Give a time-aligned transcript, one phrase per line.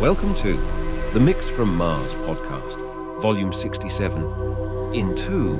[0.00, 0.54] Welcome to
[1.12, 4.22] the Mix from Mars podcast, volume 67,
[4.94, 5.56] into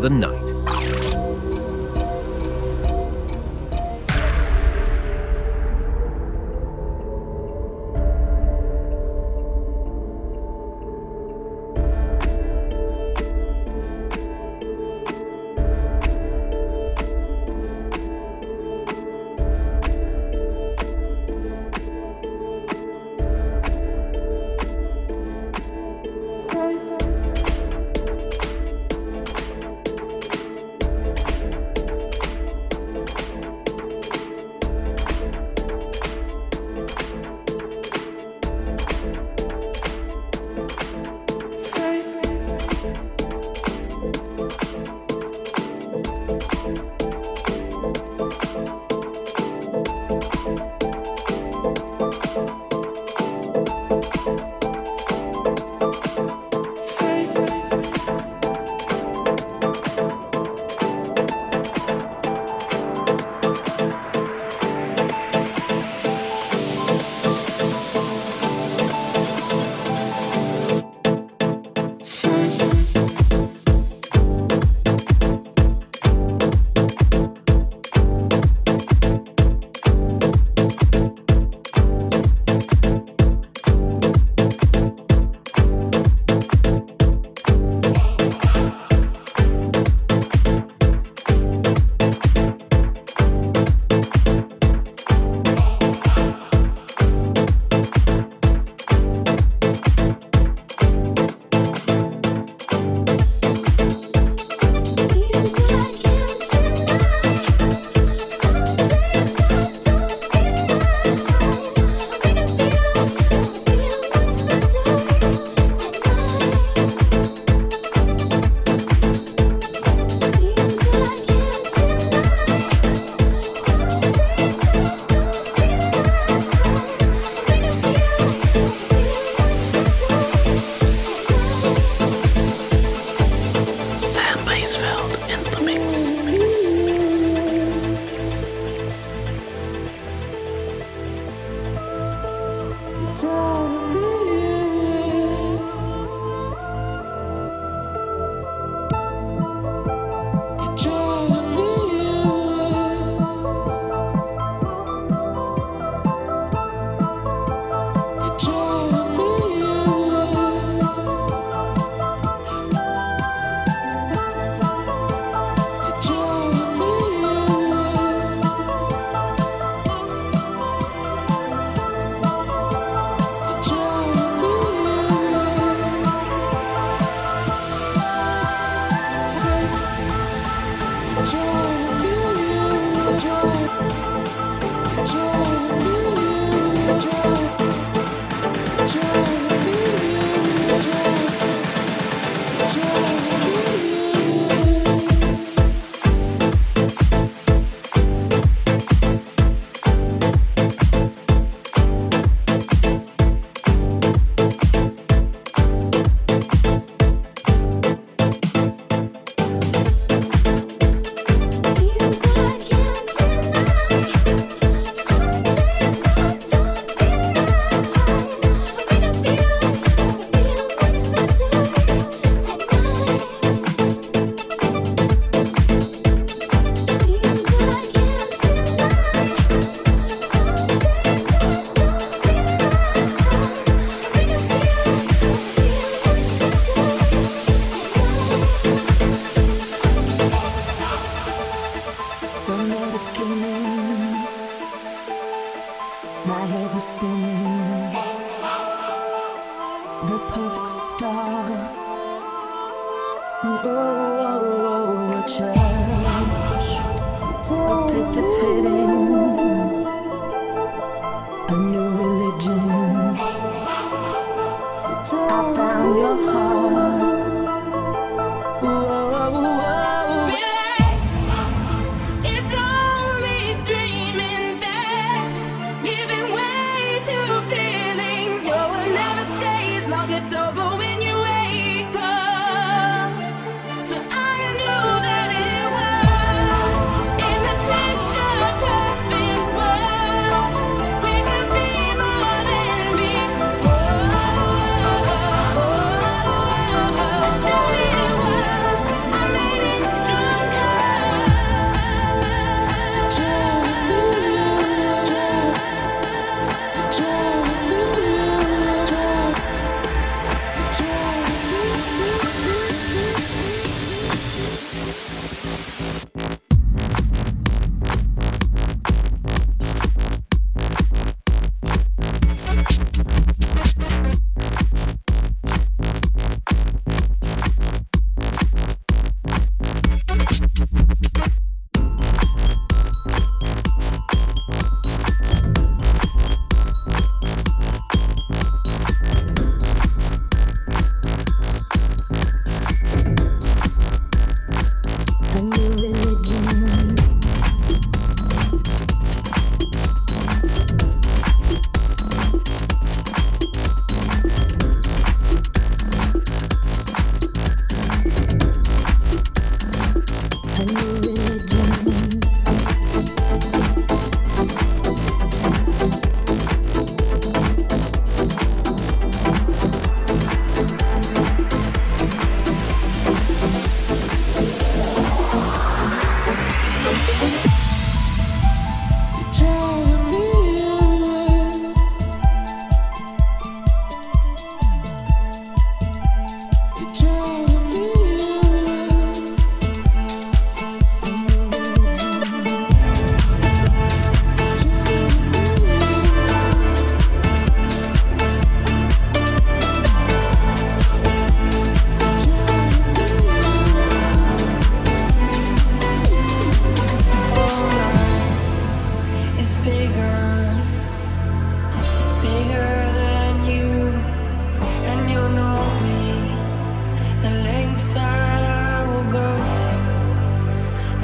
[0.00, 0.53] the night.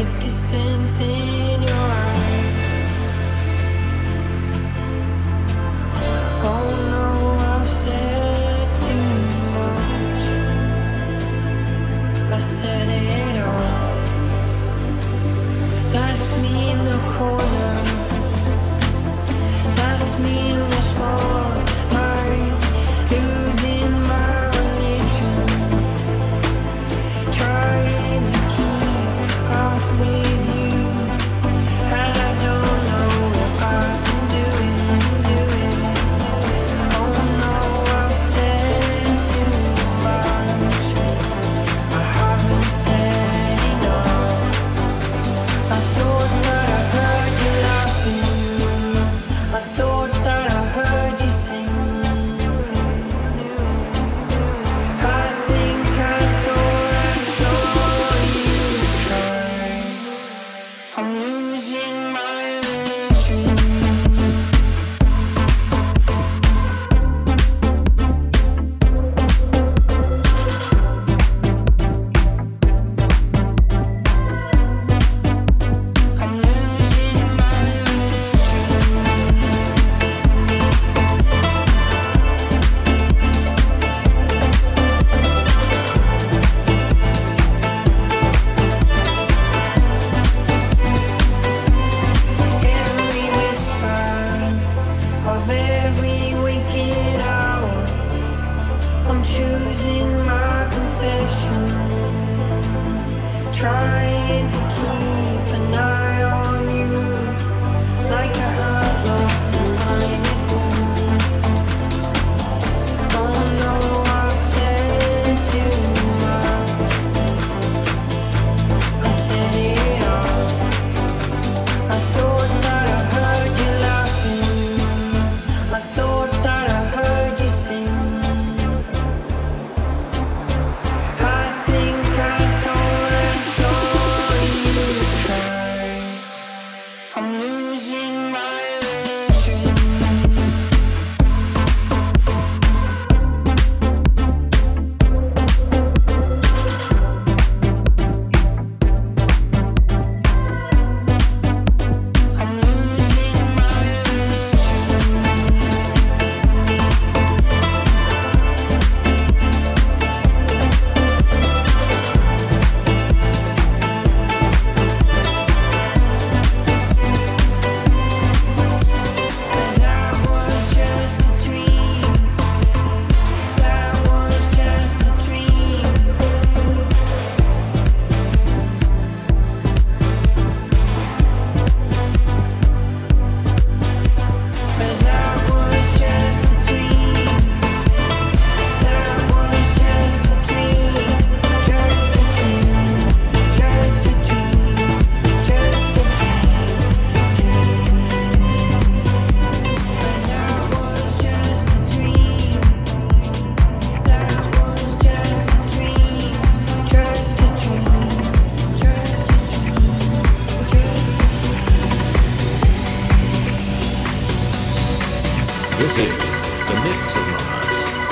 [0.05, 2.30] The distance in your eyes.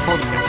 [0.09, 0.48] そう。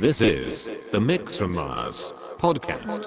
[0.00, 3.04] This is the Mix from Mars podcast.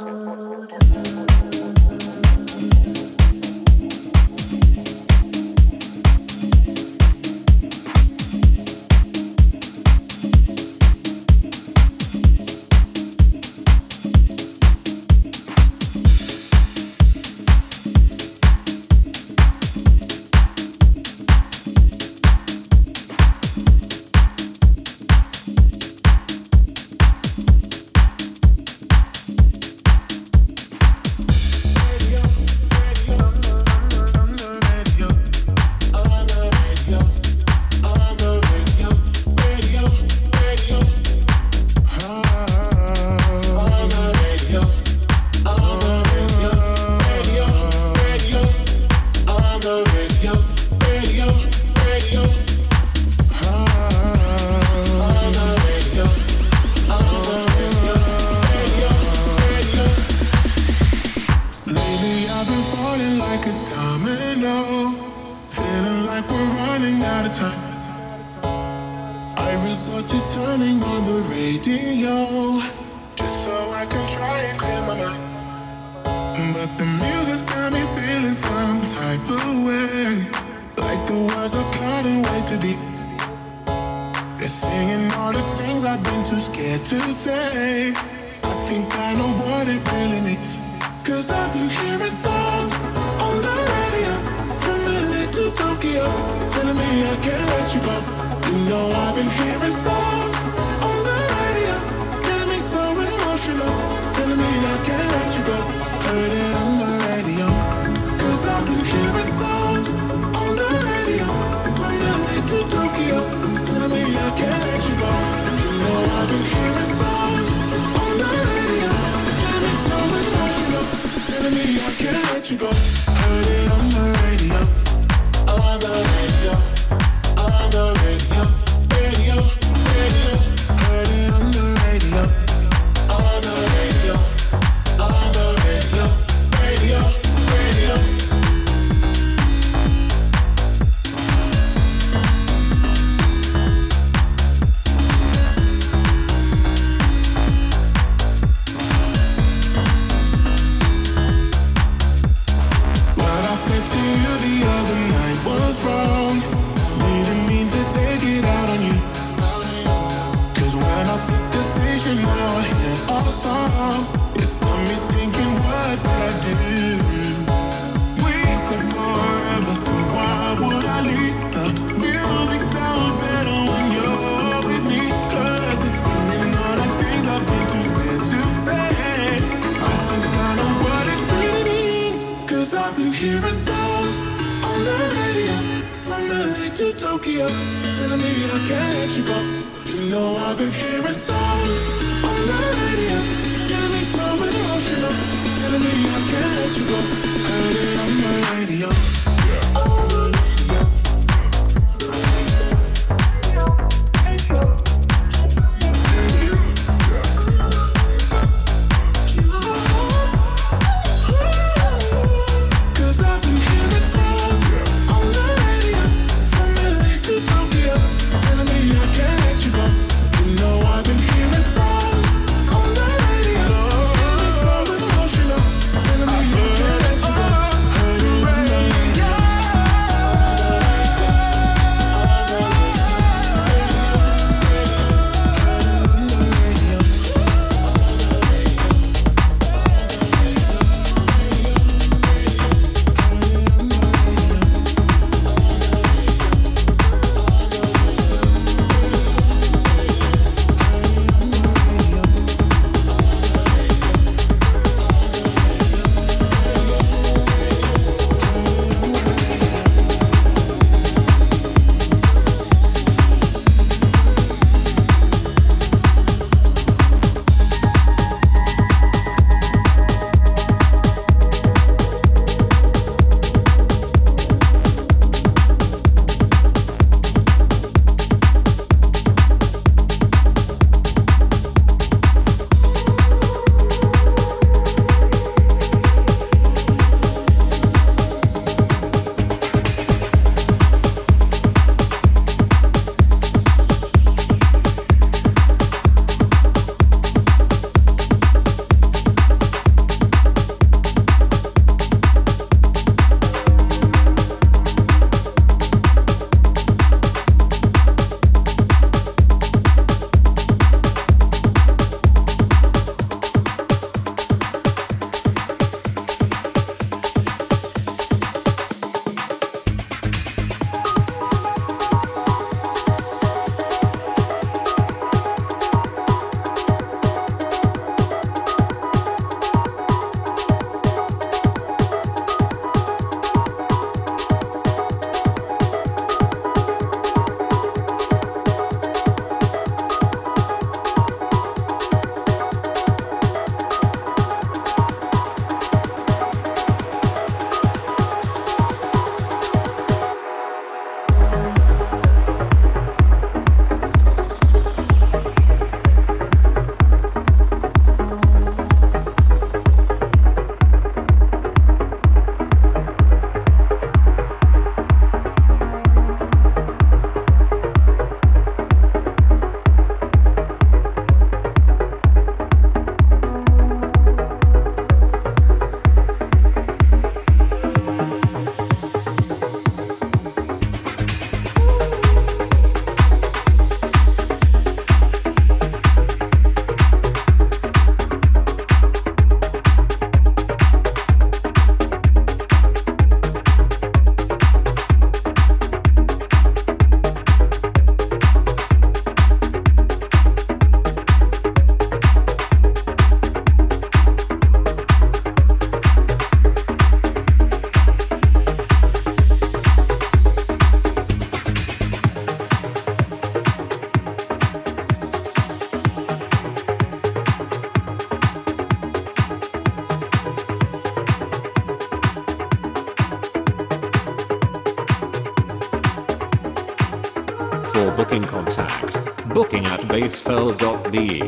[430.24, 431.41] basefeld.de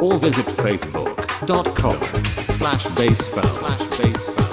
[0.00, 2.00] or visit facebook.com
[2.56, 4.45] slash basefeld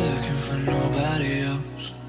[0.00, 1.99] looking for nobody else.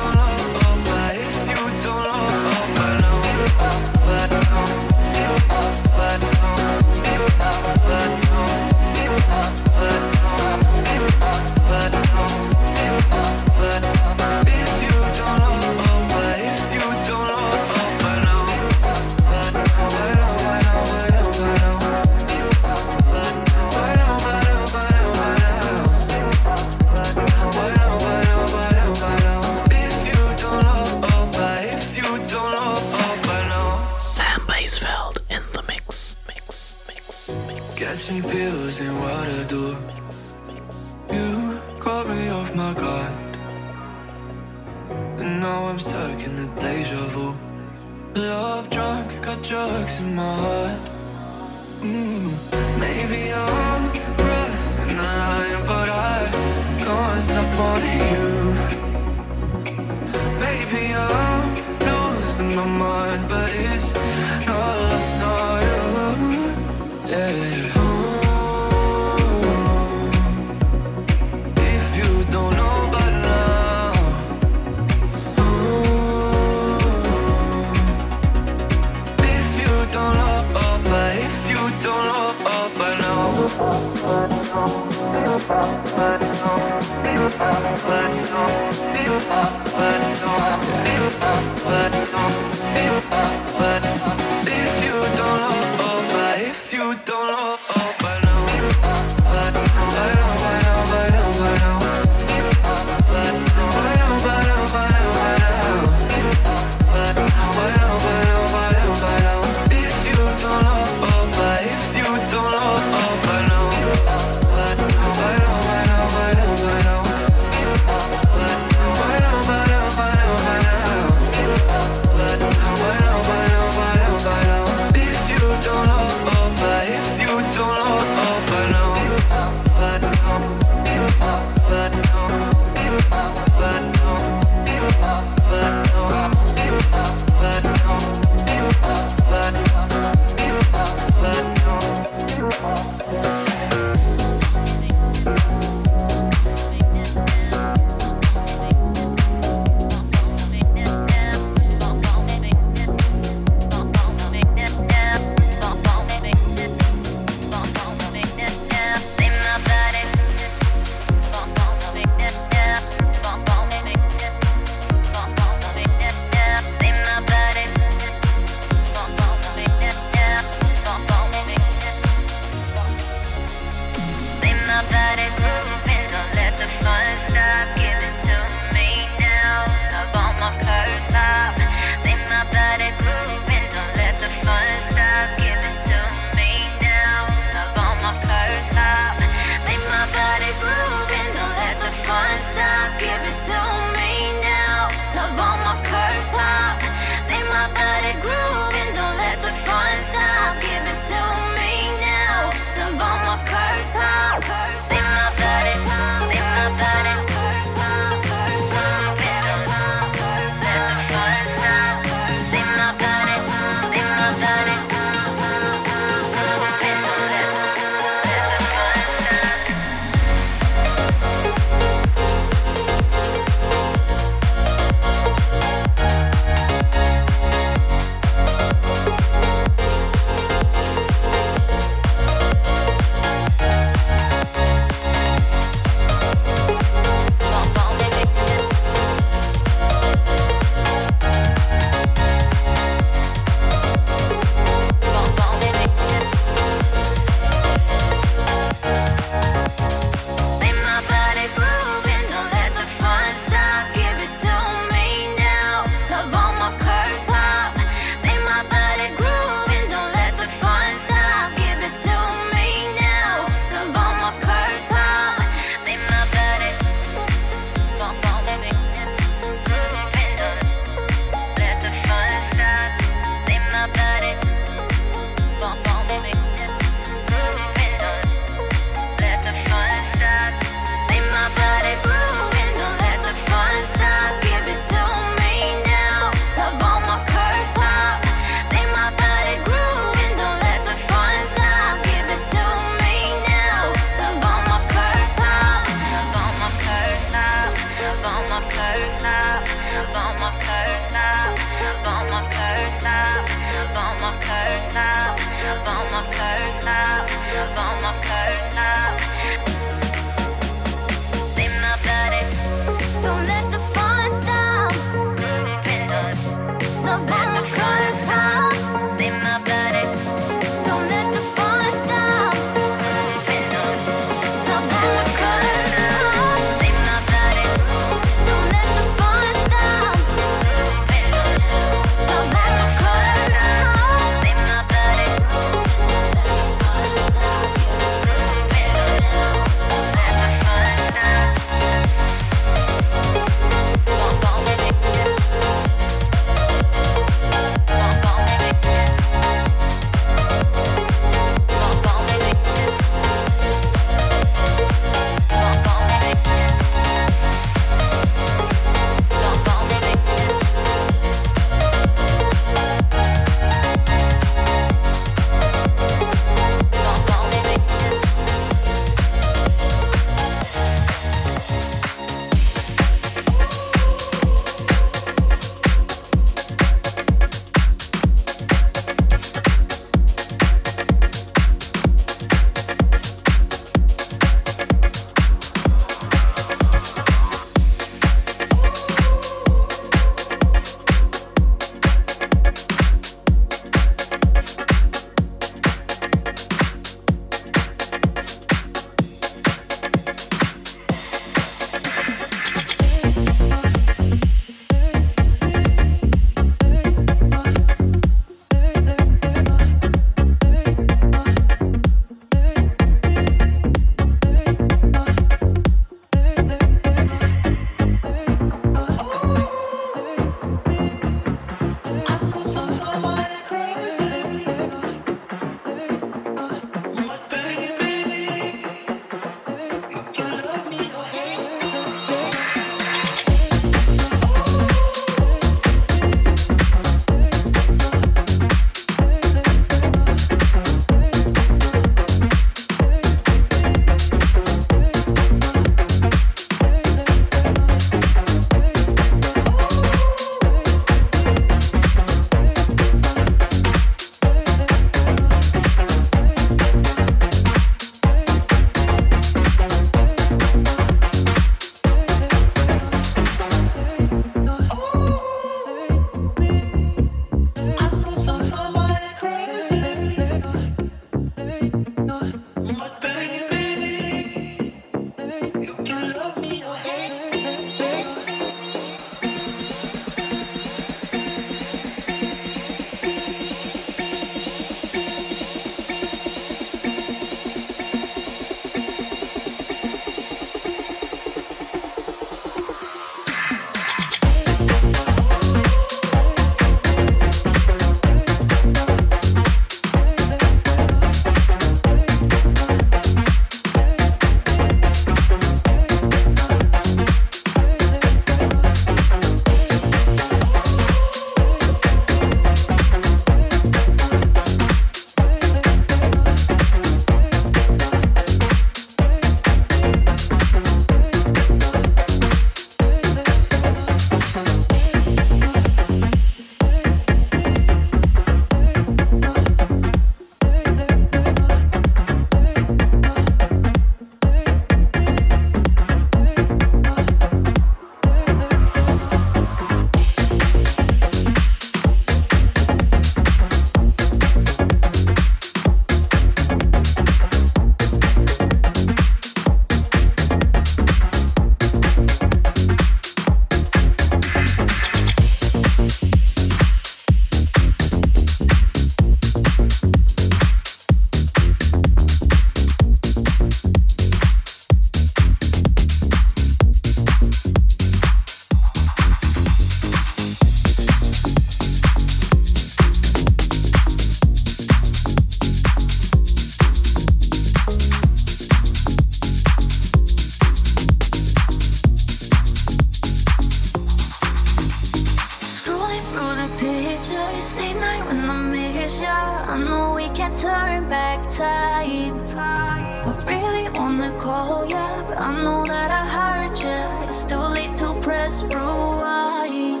[586.30, 589.64] through the pictures late night when I miss ya.
[589.72, 592.36] I know we can't turn back time.
[592.56, 597.28] I really wanna call ya, but I know that I hurt ya.
[597.28, 600.00] It's too late to press rewind.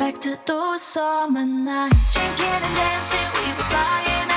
[0.00, 4.31] Back to those summer nights, drinking and dancing, we were flying.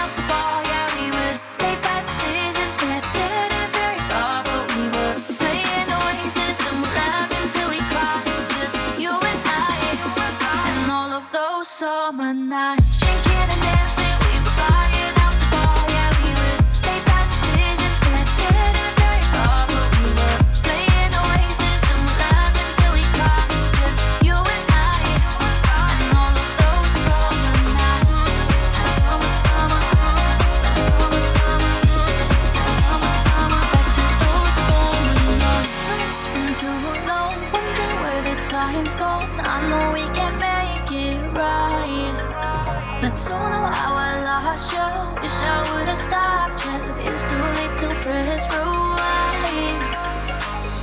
[12.56, 12.85] night.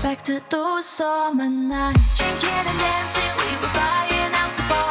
[0.02, 4.81] Back to those summer nights, drinking and dancing, we were buying out the bar.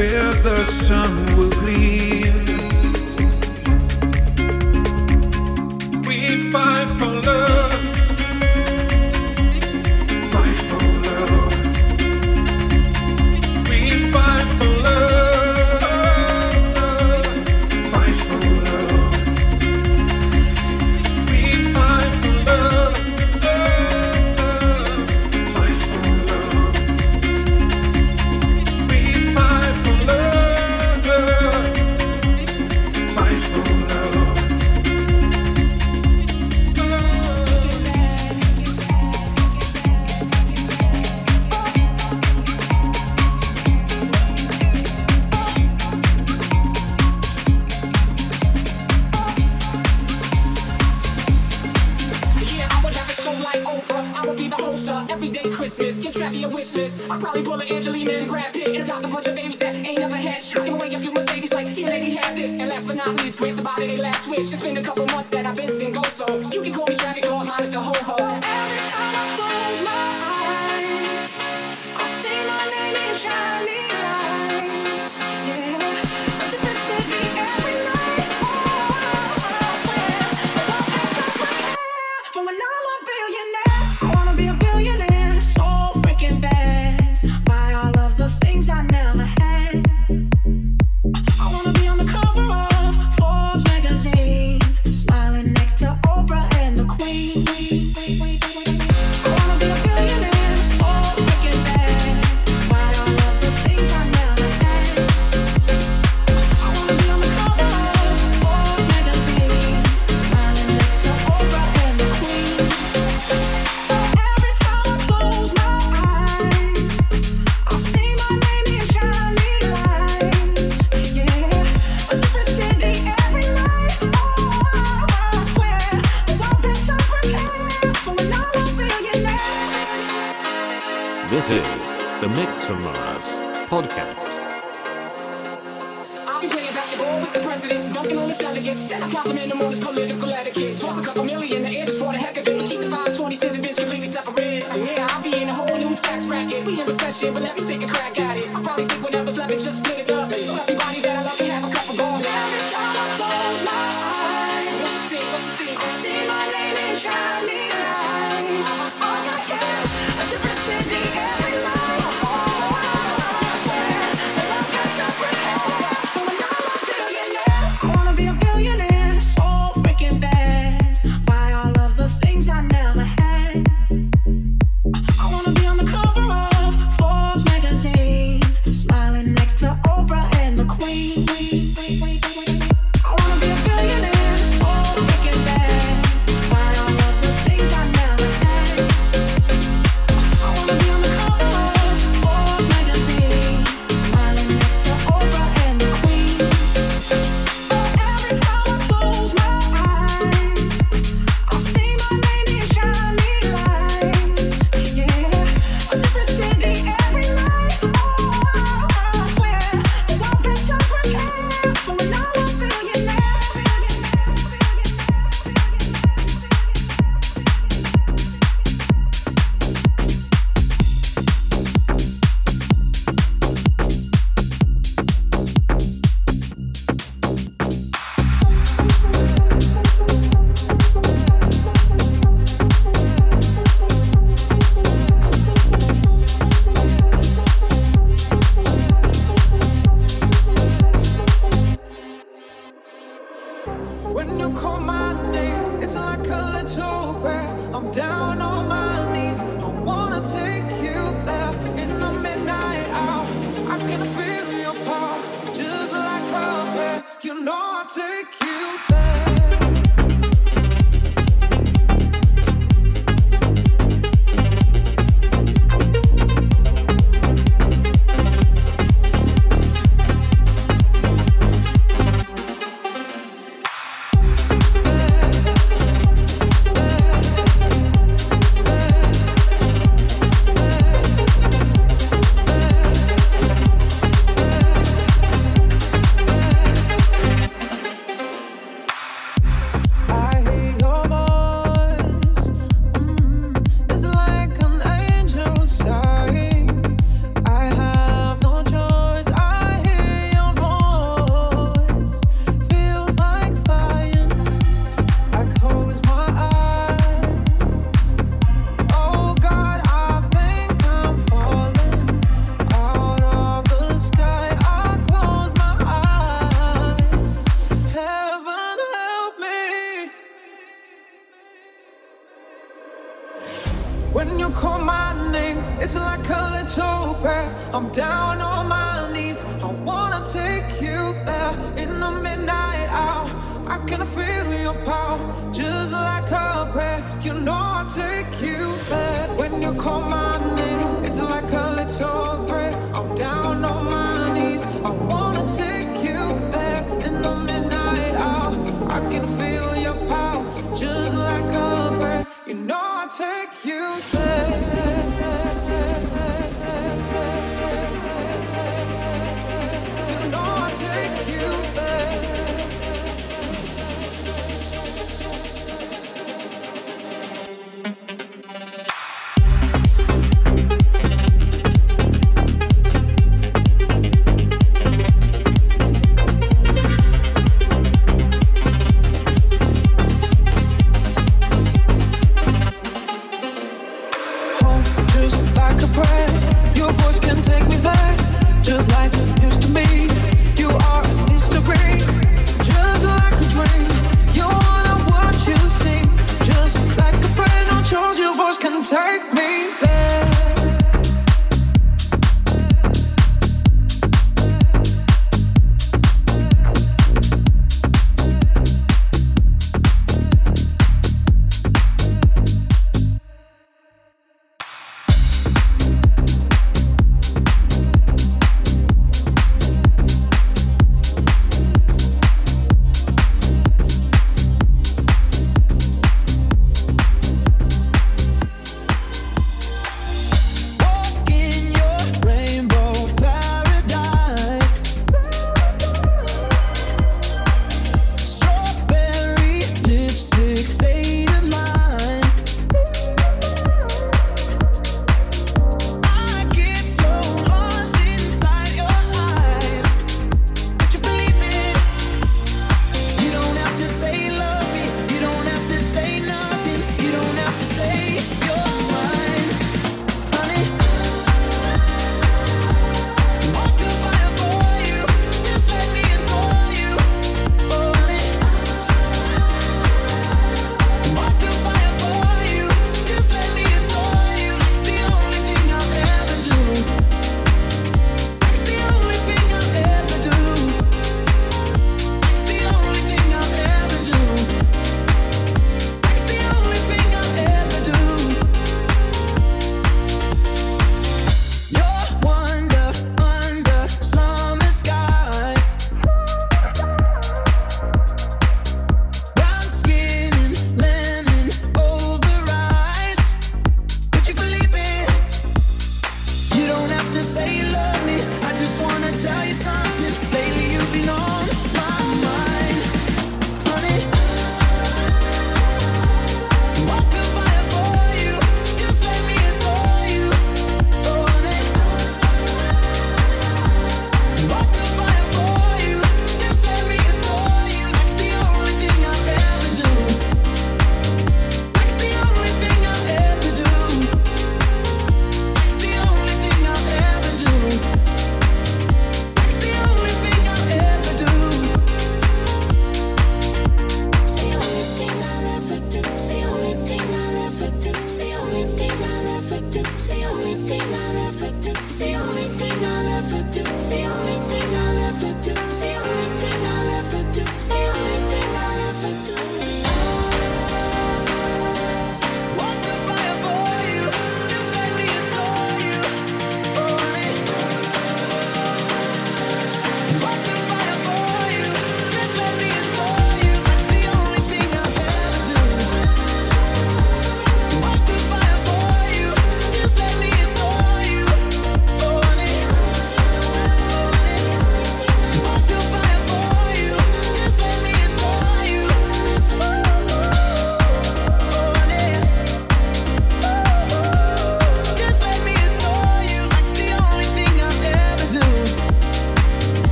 [0.00, 2.29] Where the sun will gleam.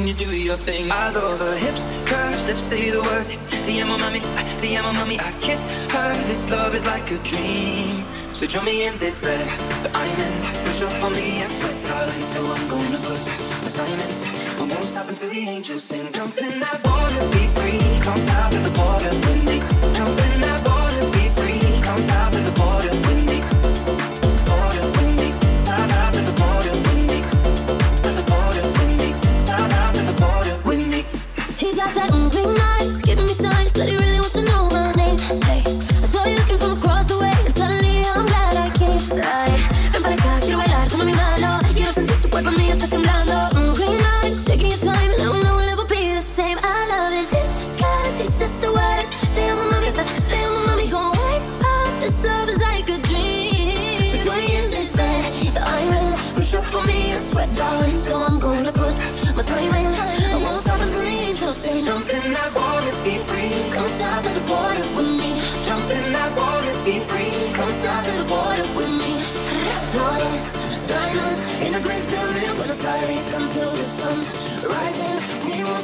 [0.00, 0.90] seen you do your thing.
[0.90, 3.28] I love her hips, curves, lips say the words.
[3.64, 4.20] See, I'm mommy,
[4.56, 5.18] see, I'm mommy.
[5.18, 5.62] I kiss
[5.92, 6.12] her.
[6.26, 8.04] This love is like a dream.
[8.32, 9.46] So join me in this bed
[9.82, 10.36] that I'm in.
[10.64, 12.24] Push up on me and sweat, darling.
[12.32, 13.20] So I'm gonna put
[13.64, 14.12] my time in.
[14.60, 16.12] I won't stop until the angels sing.
[16.12, 17.80] Jump in that water, be free.
[18.06, 19.40] Comes out of the border, when.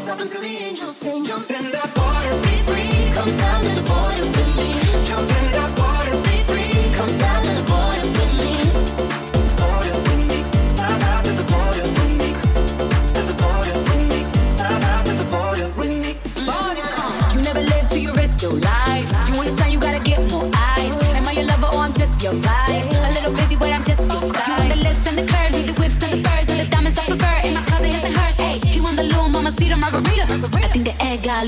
[0.06, 1.24] yourself until the angels sing.
[1.24, 3.12] Jump in that water, be free.
[3.14, 4.55] Comes down to the border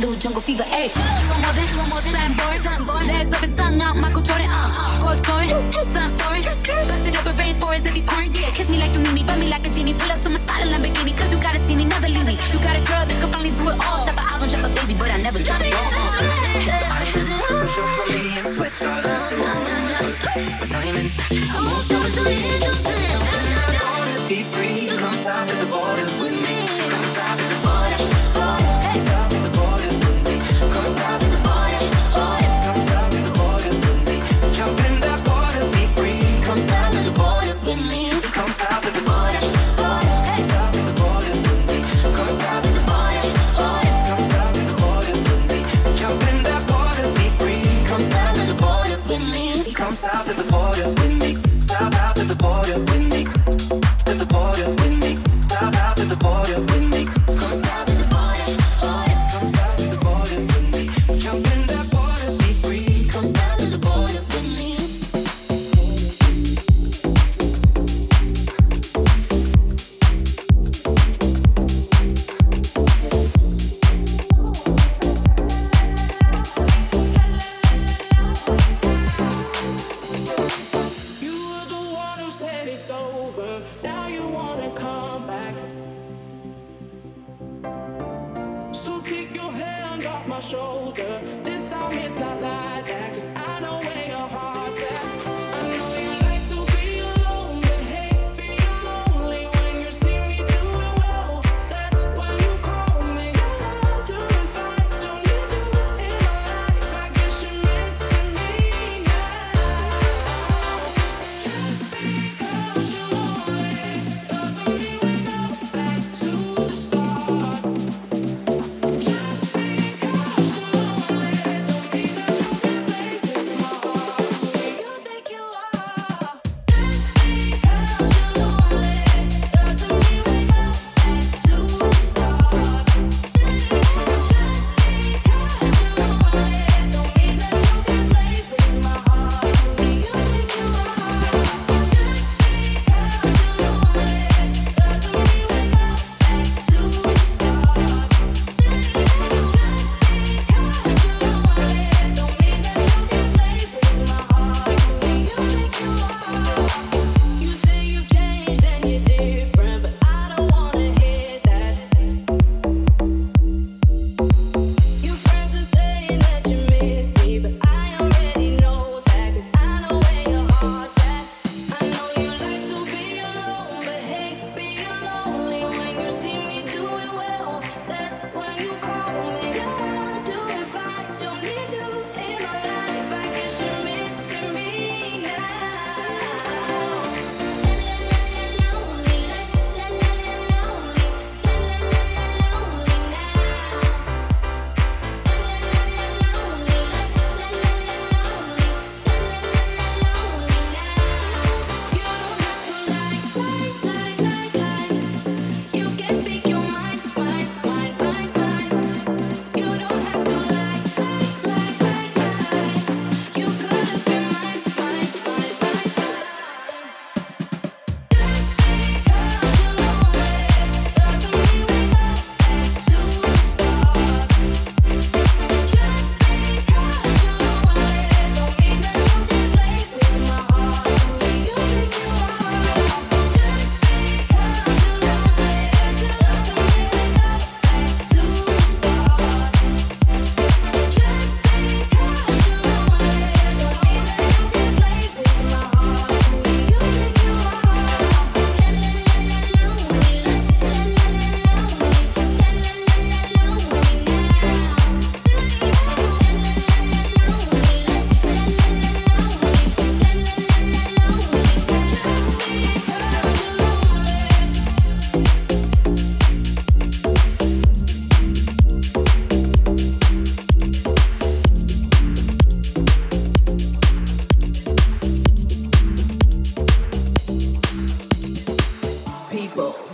[0.01, 0.93] little jungle fever, ayy.
[1.55, 2.78] This, this,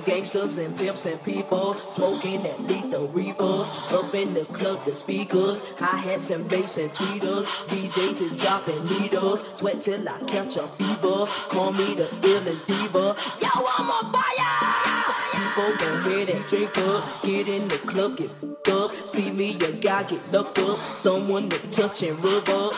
[0.04, 3.70] gangsters and pimps and people smoking that lethal reefers.
[3.90, 7.44] Up in the club, the speakers, hi hats and bass and tweeters.
[7.68, 11.26] DJs is dropping needles, sweat till I catch a fever.
[11.48, 13.16] Call me the illest diva.
[13.40, 13.48] Yo,
[13.78, 14.84] I'm on fire!
[15.32, 18.90] People go ahead and drink up, get in the club, get f***ed up.
[19.08, 22.72] See me, a guy get locked up, someone to touch and rub up.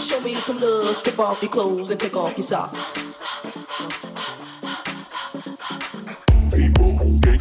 [0.00, 3.11] Show me some love, strip off your clothes and take off your socks.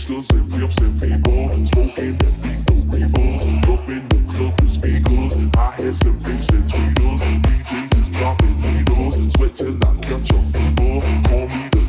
[0.08, 3.42] Gangsters and pimps and people smoking that lethal reefers.
[3.70, 7.20] Up in the club, the speakers, hi hats and bass and tweeters.
[7.44, 11.02] DJs is dropping needles, sweat till I catch a fever.
[11.28, 11.81] Call me the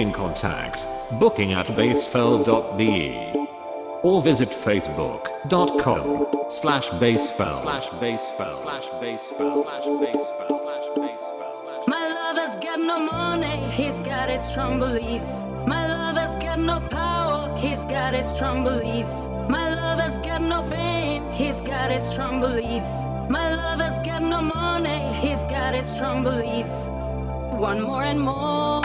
[0.00, 0.86] booking contact,
[1.20, 3.34] booking at basefeld.de.
[4.02, 11.86] Or visit facebook.com slash basefeld slash basefeld slash basefeld slash basefeld slash basefeld.
[11.86, 15.44] My lover's got no money, he's got his strong beliefs.
[15.66, 19.28] My lover's got no power, he's got his strong beliefs.
[19.50, 23.04] My lover's got no fame, he's got his strong beliefs.
[23.28, 26.88] My lover's got no money, he's got his strong beliefs.
[27.60, 28.79] One more and more,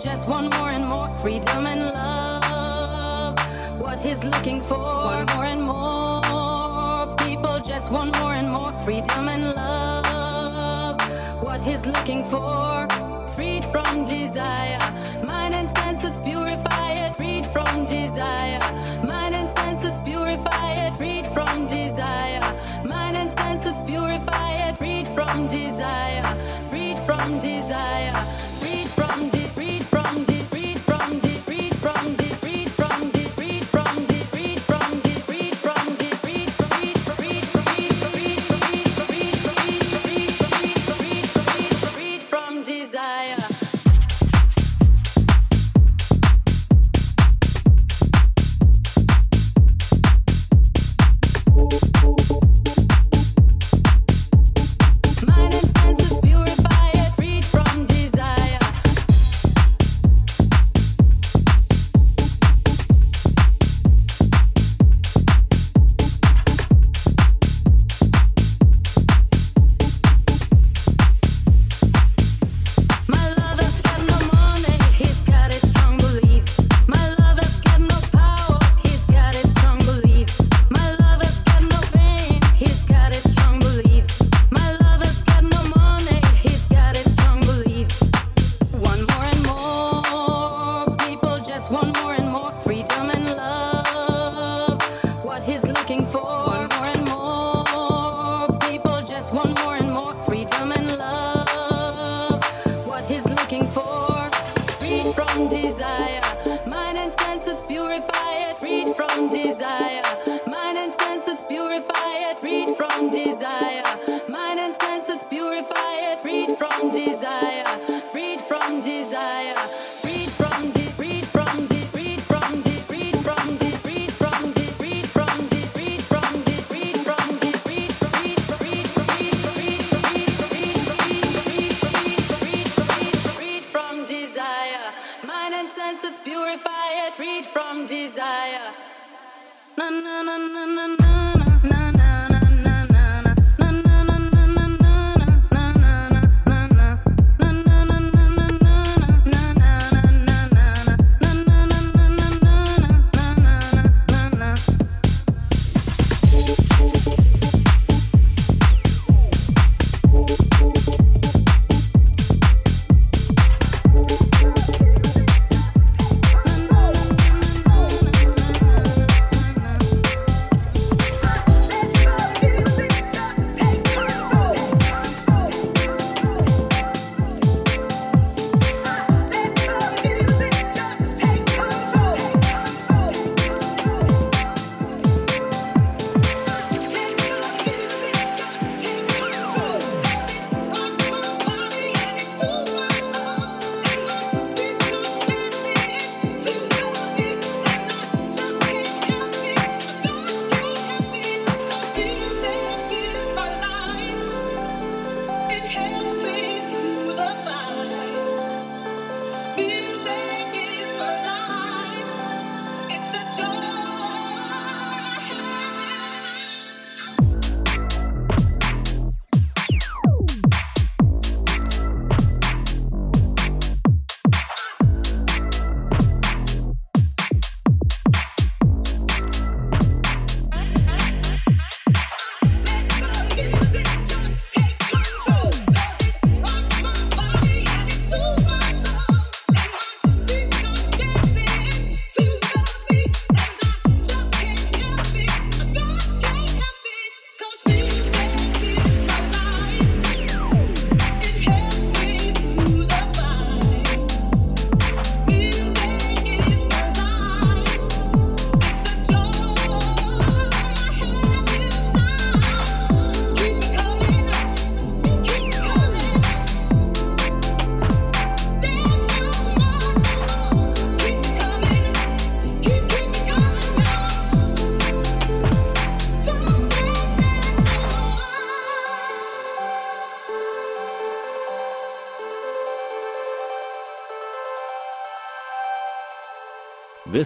[0.00, 3.36] just want more and more freedom and love.
[3.80, 9.28] What he's looking for, one more and more, people just want more and more freedom
[9.28, 11.00] and love
[11.42, 12.86] what he's looking for.
[13.34, 14.78] Freed from desire,
[15.24, 17.16] mind and senses purified.
[17.16, 18.60] Freed from desire,
[19.04, 20.96] mind and senses purified.
[20.96, 22.54] Freed from desire,
[22.84, 24.76] mind and senses purified.
[24.76, 26.36] Freed from desire,
[26.70, 28.24] freed from desire,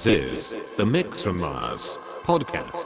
[0.03, 2.81] This is the Mix from Mars podcast.